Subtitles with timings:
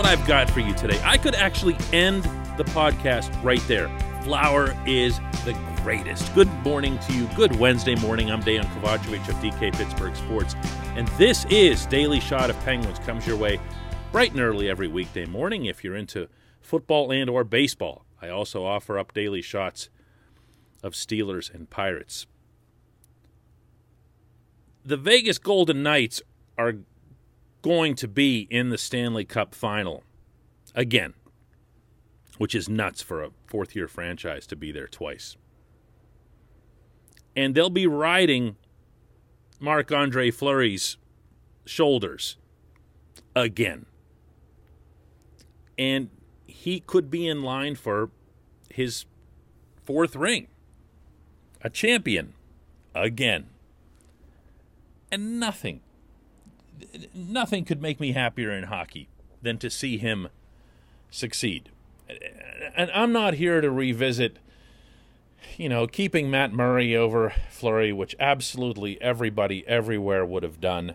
[0.00, 0.98] what I've got for you today.
[1.04, 2.22] I could actually end
[2.56, 3.90] the podcast right there.
[4.22, 6.34] Flower is the greatest.
[6.34, 7.28] Good morning to you.
[7.36, 8.30] Good Wednesday morning.
[8.30, 10.56] I'm Dejan Kovacevic of DK Pittsburgh Sports,
[10.96, 13.60] and this is Daily Shot of Penguins comes your way
[14.10, 16.30] bright and early every weekday morning if you're into
[16.62, 18.06] football and or baseball.
[18.22, 19.90] I also offer up daily shots
[20.82, 22.26] of Steelers and Pirates.
[24.82, 26.22] The Vegas Golden Knights
[26.56, 26.76] are
[27.62, 30.02] going to be in the Stanley Cup final
[30.74, 31.14] again,
[32.38, 35.36] which is nuts for a fourth year franchise to be there twice.
[37.36, 38.56] And they'll be riding
[39.60, 40.96] Marc Andre Fleury's
[41.64, 42.36] shoulders
[43.36, 43.86] again.
[45.78, 46.10] And
[46.46, 48.10] he could be in line for
[48.70, 49.04] his
[49.82, 50.48] fourth ring.
[51.62, 52.34] A champion
[52.94, 53.48] again.
[55.12, 55.80] And nothing
[57.14, 59.08] nothing could make me happier in hockey
[59.42, 60.28] than to see him
[61.10, 61.70] succeed.
[62.76, 64.38] And I'm not here to revisit,
[65.56, 70.94] you know, keeping Matt Murray over Fleury, which absolutely everybody everywhere would have done.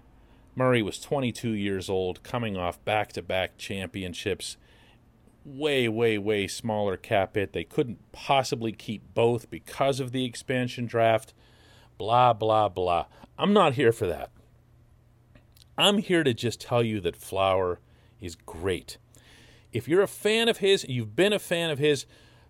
[0.55, 4.57] Murray was 22 years old, coming off back to back championships.
[5.43, 7.53] Way, way, way smaller cap hit.
[7.53, 11.33] They couldn't possibly keep both because of the expansion draft.
[11.97, 13.05] Blah, blah, blah.
[13.37, 14.31] I'm not here for that.
[15.77, 17.79] I'm here to just tell you that Flower
[18.21, 18.97] is great.
[19.73, 22.05] If you're a fan of his, you've been a fan of his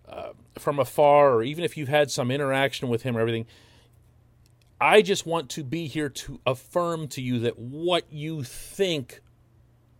[0.08, 3.46] uh, from afar, or even if you've had some interaction with him or everything,
[4.80, 9.20] I just want to be here to affirm to you that what you think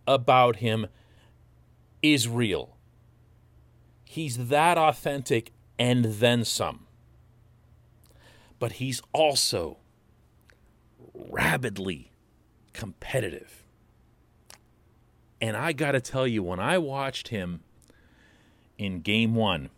[0.07, 0.87] about him
[2.01, 2.77] is real.
[4.05, 6.85] He's that authentic and then some.
[8.59, 9.77] But he's also
[11.13, 12.11] rabidly
[12.77, 13.63] competitive.
[15.41, 17.61] And I got to tell you, when I watched him
[18.77, 19.71] in game one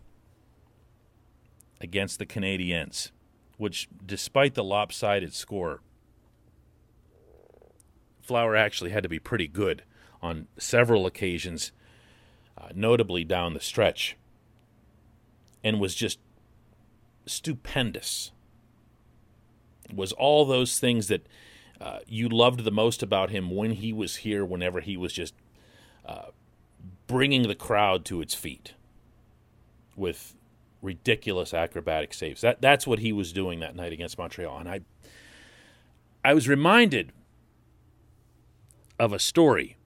[1.79, 3.11] against the Canadiens,
[3.57, 5.79] which, despite the lopsided score,
[8.21, 9.83] Flower actually had to be pretty good
[10.21, 11.71] on several occasions,
[12.57, 14.17] uh, notably down the stretch,
[15.63, 16.19] and was just
[17.25, 18.31] stupendous.
[19.93, 21.25] Was all those things that
[21.81, 25.33] uh, you loved the most about him when he was here, whenever he was just
[26.05, 26.27] uh,
[27.07, 28.73] bringing the crowd to its feet
[29.95, 30.35] with
[30.81, 32.41] ridiculous acrobatic saves.
[32.41, 34.81] That that's what he was doing that night against Montreal, and I
[36.23, 37.11] I was reminded
[38.99, 39.77] of a story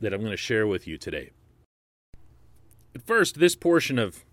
[0.00, 1.30] that I'm going to share with you today.
[2.92, 4.24] But first, this portion of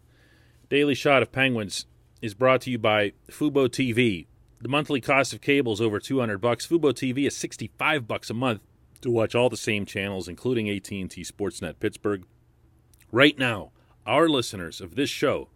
[0.70, 1.86] Daily Shot of Penguins
[2.22, 4.26] is brought to you by Fubo TV,
[4.64, 6.66] the monthly cost of cable is over 200 bucks.
[6.66, 8.62] Fubo TV is 65 bucks a month
[9.02, 12.24] to watch all the same channels including AT&T Sportsnet Pittsburgh.
[13.12, 13.72] Right now,
[14.06, 15.50] our listeners of this show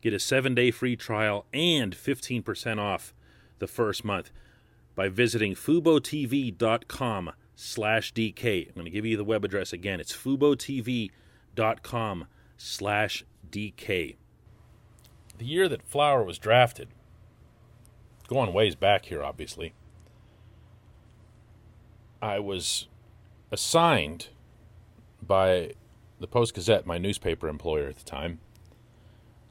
[0.00, 3.14] get a 7-day free trial and 15% off
[3.60, 4.32] the first month
[4.96, 8.68] by visiting FuboTV.com slash DK.
[8.68, 10.00] I'm going to give you the web address again.
[10.00, 12.26] It's FuboTV.com
[12.56, 14.16] slash DK.
[15.38, 16.88] The year that Flower was drafted,
[18.32, 19.74] going ways back here, obviously.
[22.20, 22.86] I was
[23.50, 24.28] assigned
[25.20, 25.72] by
[26.20, 28.40] the Post Gazette, my newspaper employer at the time,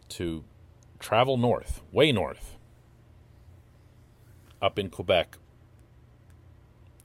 [0.09, 0.44] to
[1.00, 2.58] travel north, way north,
[4.62, 5.38] up in Quebec,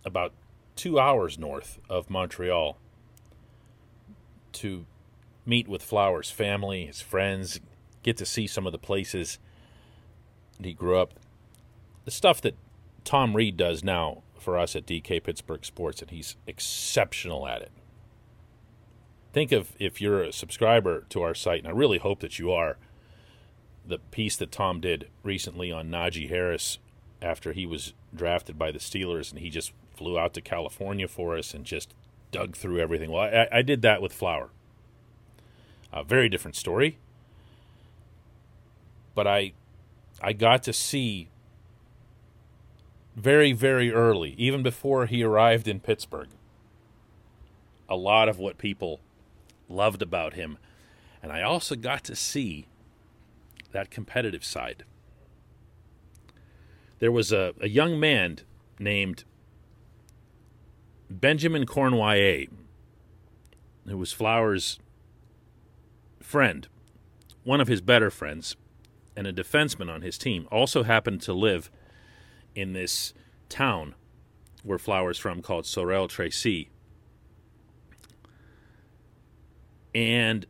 [0.04, 0.32] about
[0.76, 2.78] two hours north of Montreal,
[4.52, 4.86] to
[5.44, 7.60] meet with Flowers' family, his friends,
[8.02, 9.38] get to see some of the places
[10.62, 11.14] he grew up
[12.06, 12.54] the stuff that
[13.04, 17.72] Tom Reed does now for us at DK Pittsburgh Sports, and he's exceptional at it.
[19.32, 22.52] Think of if you're a subscriber to our site, and I really hope that you
[22.52, 22.78] are,
[23.84, 26.78] the piece that Tom did recently on Najee Harris
[27.20, 31.36] after he was drafted by the Steelers, and he just flew out to California for
[31.36, 31.92] us and just
[32.30, 33.10] dug through everything.
[33.10, 34.50] Well, I, I did that with Flower.
[35.92, 36.98] A very different story,
[39.14, 39.54] but I
[40.20, 41.28] I got to see
[43.16, 46.28] very, very early, even before he arrived in Pittsburgh.
[47.88, 49.00] A lot of what people
[49.68, 50.58] loved about him.
[51.22, 52.66] And I also got to see
[53.72, 54.84] that competitive side.
[56.98, 58.38] There was a, a young man
[58.78, 59.24] named
[61.08, 62.48] Benjamin Cournoyer,
[63.86, 64.78] who was Flowers'
[66.20, 66.68] friend,
[67.44, 68.56] one of his better friends,
[69.16, 71.70] and a defenseman on his team, also happened to live
[72.56, 73.14] in this
[73.48, 73.94] town
[74.64, 76.70] where Flowers from called Sorel Tracy.
[79.94, 80.46] And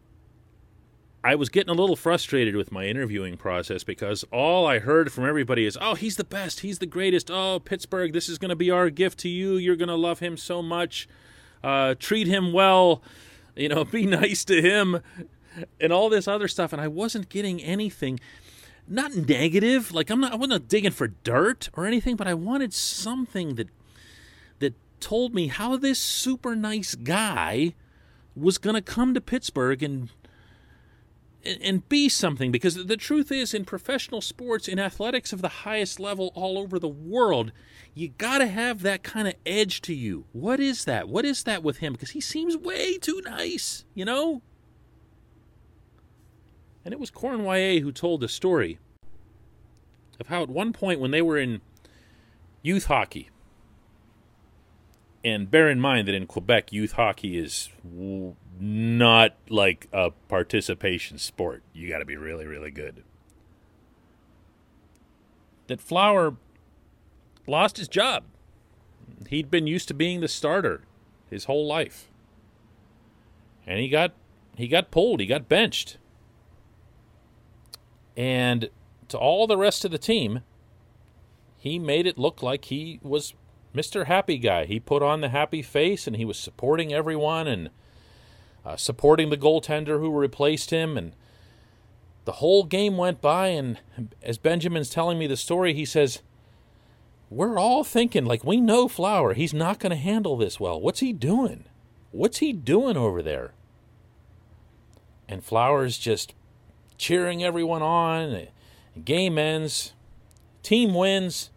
[1.23, 5.27] I was getting a little frustrated with my interviewing process because all I heard from
[5.27, 6.61] everybody is, oh, he's the best.
[6.61, 7.31] He's the greatest.
[7.31, 9.57] Oh, Pittsburgh, this is going to be our gift to you.
[9.57, 11.09] You're going to love him so much.
[11.65, 13.03] Uh, treat him well.
[13.57, 15.01] You know, be nice to him
[15.81, 16.73] and all this other stuff.
[16.73, 18.21] And I wasn't getting anything,
[18.89, 19.93] not negative.
[19.93, 23.69] Like, I'm not, I wasn't digging for dirt or anything, but I wanted something that,
[24.59, 27.75] that told me how this super nice guy
[28.35, 30.11] was going to come to Pittsburgh and
[31.63, 36.01] and be something because the truth is in professional sports in athletics of the highest
[36.01, 37.53] level all over the world
[37.95, 40.25] you got to have that kind of edge to you.
[40.33, 41.09] What is that?
[41.09, 41.93] What is that with him?
[41.93, 44.43] Because he seems way too nice you know
[46.87, 48.79] and it was Cournoyer who told the story
[50.21, 51.61] of how at one point when they were in
[52.63, 53.29] youth hockey
[55.25, 57.71] and bear in mind that in Quebec youth hockey is
[58.61, 61.65] not like a participation sport.
[61.73, 63.03] You got to be really, really good.
[65.67, 66.37] That Flower
[67.49, 68.23] lost his job.
[69.29, 70.83] He'd been used to being the starter
[71.29, 72.13] his whole life.
[73.67, 74.13] And he got
[74.57, 75.99] he got pulled, he got benched.
[78.17, 78.71] And
[79.09, 80.41] to all the rest of the team,
[81.59, 83.35] he made it look like he was
[83.75, 84.07] Mr.
[84.07, 84.65] Happy Guy.
[84.65, 87.71] He put on the happy face and he was supporting everyone and
[88.65, 90.97] uh, supporting the goaltender who replaced him.
[90.97, 91.13] And
[92.25, 93.49] the whole game went by.
[93.49, 93.79] And
[94.23, 96.23] as Benjamin's telling me the story, he says,
[97.29, 99.35] We're all thinking, like, we know Flower.
[99.35, 100.81] He's not going to handle this well.
[100.81, 101.65] What's he doing?
[102.13, 103.53] What's he doing over there?
[105.29, 106.33] And Flower's just
[106.99, 108.49] cheering everyone on.
[109.05, 109.93] Game ends.
[110.63, 111.51] Team wins.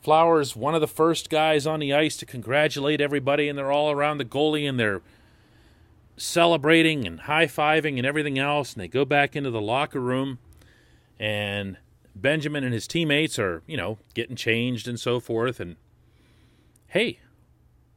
[0.00, 3.90] Flowers, one of the first guys on the ice to congratulate everybody, and they're all
[3.90, 5.02] around the goalie and they're
[6.16, 10.38] celebrating and high fiving and everything else, and they go back into the locker room,
[11.18, 11.76] and
[12.14, 15.60] Benjamin and his teammates are, you know, getting changed and so forth.
[15.60, 15.76] And
[16.88, 17.20] hey,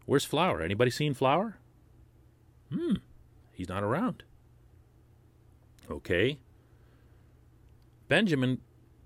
[0.06, 0.62] where's Flower?
[0.62, 1.58] Anybody seen Flower?
[2.72, 2.96] Hmm,
[3.52, 4.24] he's not around.
[5.92, 6.40] Okay.
[8.08, 8.62] Benjamin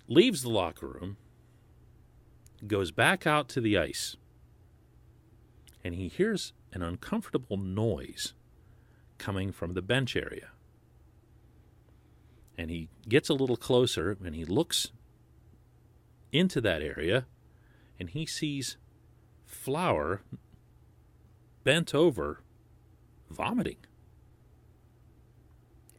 [0.07, 1.17] leaves the locker room,
[2.67, 4.15] goes back out to the ice,
[5.83, 8.33] and he hears an uncomfortable noise
[9.17, 10.49] coming from the bench area.
[12.57, 14.91] And he gets a little closer and he looks
[16.31, 17.25] into that area
[17.99, 18.77] and he sees
[19.45, 20.21] Flower
[21.63, 22.41] bent over
[23.29, 23.77] vomiting.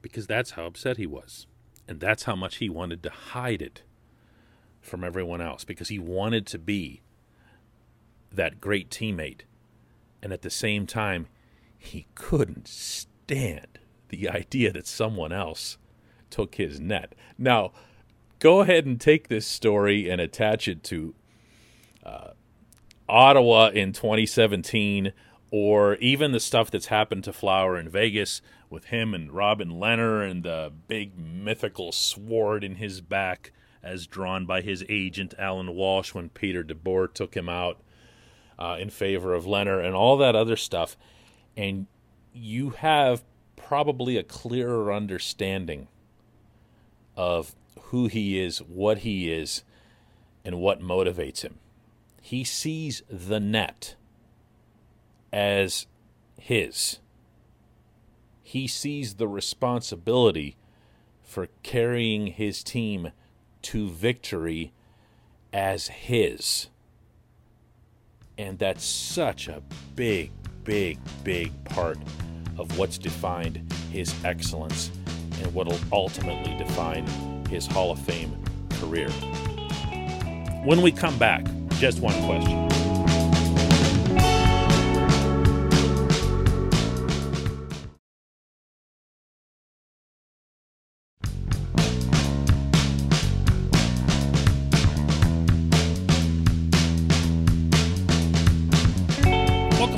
[0.06, 1.49] Because that's how upset he was.
[1.88, 3.82] And that's how much he wanted to hide it
[4.81, 7.03] from everyone else because he wanted to be
[8.32, 9.41] that great teammate.
[10.23, 11.26] And at the same time,
[11.76, 15.76] he couldn't stand the idea that someone else
[16.31, 17.14] took his net.
[17.37, 17.73] Now,
[18.38, 21.14] go ahead and take this story and attach it to
[22.05, 22.31] uh,
[23.09, 25.12] Ottawa in 2017
[25.50, 30.28] or even the stuff that's happened to Flower in Vegas with him and Robin Lehner
[30.28, 36.12] and the big mythical sword in his back as drawn by his agent Alan Walsh
[36.12, 37.80] when Peter DeBoer took him out
[38.59, 40.97] uh, in favor of Lehner and all that other stuff
[41.56, 41.87] and
[42.32, 43.25] you have
[43.56, 45.88] probably a clearer understanding
[47.16, 47.54] of
[47.85, 49.62] who he is, what he is,
[50.44, 51.59] and what motivates him.
[52.21, 53.94] He sees the net
[55.33, 55.87] as
[56.38, 56.99] his.
[58.42, 60.56] He sees the responsibility
[61.23, 63.11] for carrying his team
[63.62, 64.73] to victory
[65.52, 66.68] as his.
[68.38, 69.62] And that's such a
[69.95, 70.30] big,
[70.62, 71.99] big, big part
[72.59, 74.90] of what's defined his excellence
[75.42, 77.06] and what will ultimately define
[77.49, 78.37] his Hall of Fame
[78.78, 79.09] career.
[80.64, 81.47] When we come back,
[81.78, 82.65] just one question.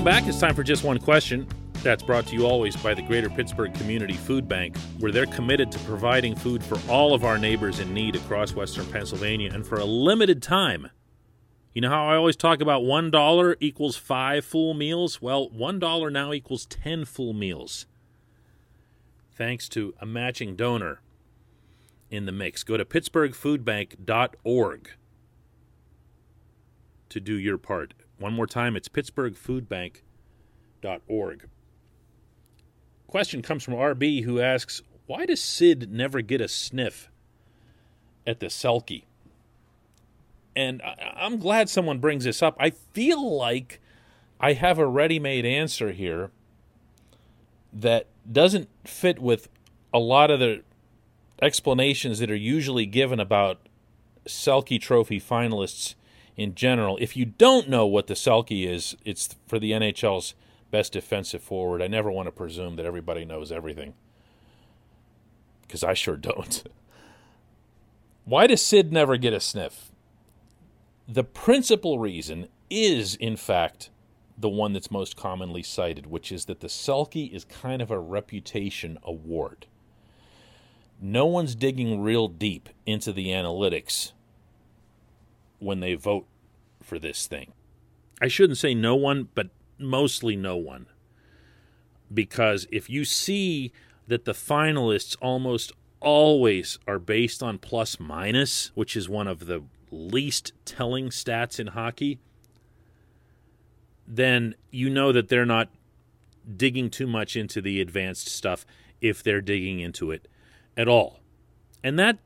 [0.08, 0.26] Back.
[0.26, 1.46] It's time for just one question.
[1.82, 5.70] That's brought to you always by the Greater Pittsburgh Community Food Bank, where they're committed
[5.72, 9.76] to providing food for all of our neighbors in need across Western Pennsylvania and for
[9.76, 10.88] a limited time.
[11.74, 15.20] You know how I always talk about $1 equals five full meals?
[15.20, 17.84] Well, $1 now equals 10 full meals.
[19.30, 21.02] Thanks to a matching donor
[22.10, 22.64] in the mix.
[22.64, 24.90] Go to pittsburghfoodbank.org
[27.10, 27.92] to do your part.
[28.18, 31.48] One more time, it's pittsburghfoodbank.org.
[33.06, 37.08] question comes from RB who asks, Why does Sid never get a sniff
[38.26, 39.04] at the Selke?
[40.56, 42.56] And I, I'm glad someone brings this up.
[42.58, 43.80] I feel like
[44.40, 46.32] I have a ready made answer here
[47.72, 49.48] that doesn't fit with
[49.92, 50.62] a lot of the
[51.40, 53.60] explanations that are usually given about
[54.26, 55.94] Selke Trophy finalists
[56.38, 56.96] in general.
[57.00, 60.34] If you don't know what the Selke is, it's for the NHL's
[60.70, 61.82] best defensive forward.
[61.82, 63.94] I never want to presume that everybody knows everything
[65.62, 66.62] because I sure don't.
[68.24, 69.90] Why does Sid never get a sniff?
[71.08, 73.90] The principal reason is, in fact,
[74.36, 77.98] the one that's most commonly cited, which is that the Selke is kind of a
[77.98, 79.66] reputation award.
[81.00, 84.12] No one's digging real deep into the analytics
[85.58, 86.26] when they vote
[86.82, 87.52] for this thing.
[88.20, 89.48] I shouldn't say no one, but
[89.78, 90.86] mostly no one.
[92.12, 93.72] Because if you see
[94.06, 99.62] that the finalists almost always are based on plus minus, which is one of the
[99.90, 102.18] least telling stats in hockey,
[104.06, 105.68] then you know that they're not
[106.56, 108.64] digging too much into the advanced stuff
[109.00, 110.26] if they're digging into it
[110.76, 111.20] at all.
[111.84, 112.18] And that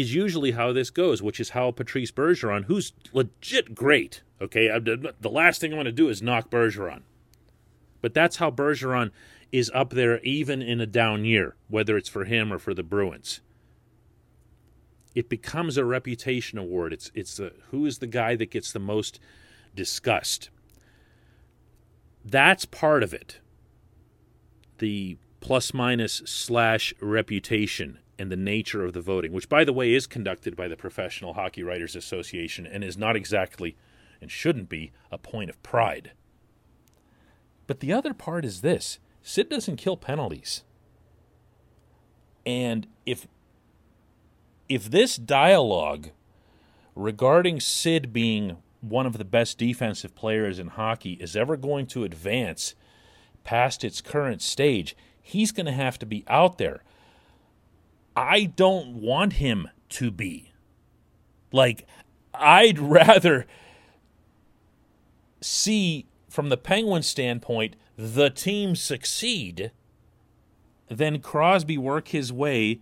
[0.00, 5.30] is usually how this goes, which is how Patrice Bergeron, who's legit great, okay, the
[5.30, 7.02] last thing I want to do is knock Bergeron.
[8.00, 9.10] But that's how Bergeron
[9.52, 12.82] is up there even in a down year, whether it's for him or for the
[12.82, 13.40] Bruins.
[15.14, 16.92] It becomes a reputation award.
[16.92, 17.40] It's it's
[17.70, 19.18] who is the guy that gets the most
[19.74, 20.50] discussed.
[22.24, 23.40] That's part of it.
[24.78, 29.94] The plus minus slash reputation and the nature of the voting, which, by the way,
[29.94, 33.78] is conducted by the Professional Hockey Writers Association and is not exactly
[34.20, 36.12] and shouldn't be a point of pride.
[37.66, 40.64] But the other part is this Sid doesn't kill penalties.
[42.44, 43.26] And if
[44.68, 46.10] if this dialogue
[46.94, 52.04] regarding Sid being one of the best defensive players in hockey is ever going to
[52.04, 52.74] advance
[53.44, 56.82] past its current stage, he's going to have to be out there.
[58.20, 60.52] I don't want him to be.
[61.52, 61.86] Like,
[62.34, 63.46] I'd rather
[65.40, 69.72] see, from the Penguin standpoint, the team succeed
[70.88, 72.80] than Crosby work his way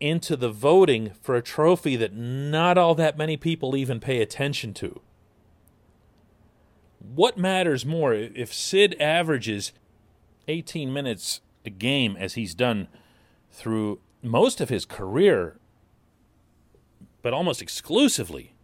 [0.00, 4.74] into the voting for a trophy that not all that many people even pay attention
[4.74, 5.00] to.
[6.98, 9.72] What matters more if Sid averages
[10.48, 12.88] 18 minutes a game as he's done
[13.50, 15.58] through most of his career,
[17.22, 18.54] but almost exclusively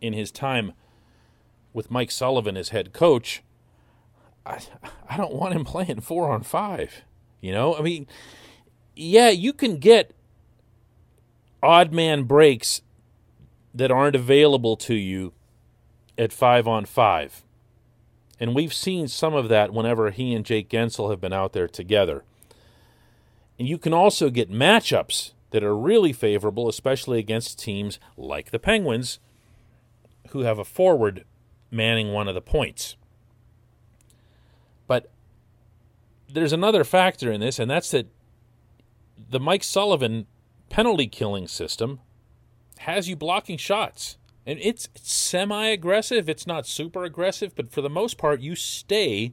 [0.00, 0.72] in his time
[1.72, 3.42] with Mike Sullivan as head coach?
[4.44, 4.60] I,
[5.08, 7.02] I don't want him playing four on five.
[7.40, 8.06] You know, I mean,
[8.94, 10.12] yeah, you can get
[11.62, 12.82] odd man breaks
[13.74, 15.32] that aren't available to you
[16.16, 17.42] at five on five.
[18.38, 21.68] And we've seen some of that whenever he and Jake Guentzel have been out there
[21.68, 22.24] together.
[23.58, 28.58] And you can also get matchups that are really favorable, especially against teams like the
[28.58, 29.18] Penguins,
[30.30, 31.24] who have a forward
[31.70, 32.96] manning one of the points.
[34.86, 35.10] But
[36.28, 38.06] there's another factor in this, and that's that
[39.30, 40.26] the Mike Sullivan
[40.68, 42.00] penalty killing system
[42.78, 44.18] has you blocking shots.
[44.44, 46.28] And it's, semi aggressive.
[46.28, 49.32] It's not super aggressive, but for the most part, you stay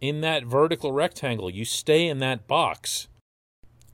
[0.00, 1.50] in that vertical rectangle.
[1.50, 3.08] You stay in that box.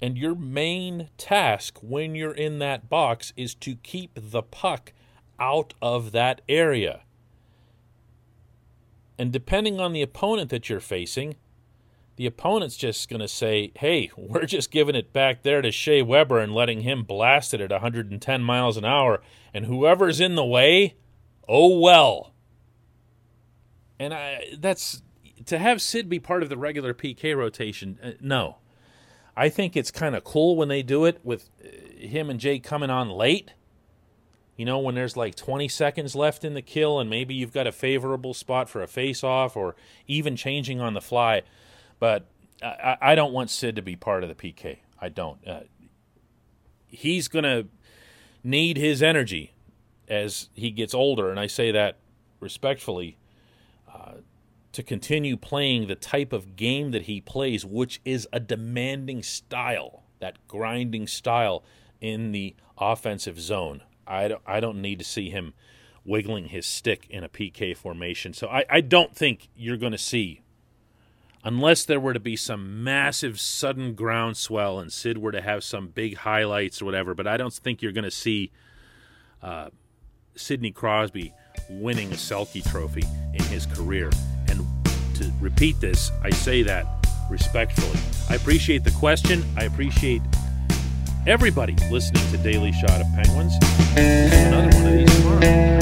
[0.03, 4.93] And your main task when you're in that box is to keep the puck
[5.39, 7.03] out of that area.
[9.19, 11.37] And depending on the opponent that you're facing,
[12.17, 16.03] the opponent's just going to say, hey, we're just giving it back there to Shea
[16.03, 19.21] Weber and letting him blast it at 110 miles an hour.
[19.53, 20.97] And whoever's in the way,
[21.49, 22.33] oh well.
[23.99, 25.03] And I, that's
[25.47, 27.99] to have Sid be part of the regular PK rotation.
[28.03, 28.57] Uh, no.
[29.41, 32.59] I think it's kind of cool when they do it with uh, him and Jay
[32.59, 33.53] coming on late.
[34.59, 37.67] You know, when there's like 20 seconds left in the kill and maybe you've got
[37.67, 41.41] a favorable spot for a face off or even changing on the fly.
[41.99, 42.27] But
[42.63, 44.81] I, I don't want Sid to be part of the PK.
[45.01, 45.39] I don't.
[45.49, 45.61] Uh,
[46.87, 47.67] he's going to
[48.45, 49.55] need his energy
[50.07, 51.97] as he gets older, and I say that
[52.41, 53.17] respectfully,
[53.91, 54.17] uh,
[54.73, 60.05] to continue playing the type of game that he plays, which is a demanding style,
[60.21, 61.65] that grinding style
[62.01, 63.83] in the offensive zone.
[64.07, 65.55] I don't, I don't need to see him
[66.05, 68.33] wiggling his stick in a PK formation.
[68.33, 70.43] So I, I don't think you're going to see
[71.45, 75.89] unless there were to be some massive sudden groundswell and Sid were to have some
[75.89, 77.15] big highlights or whatever.
[77.15, 78.51] But I don't think you're going to see
[79.43, 79.71] uh,
[80.37, 81.33] Sidney Crosby
[81.69, 84.11] winning a Selke trophy in his career
[85.21, 86.87] to repeat this, I say that
[87.31, 87.99] respectfully.
[88.29, 89.45] I appreciate the question.
[89.57, 90.23] I appreciate
[91.27, 93.55] everybody listening to Daily Shot of Penguins.
[93.97, 95.80] Another one of these tomorrow.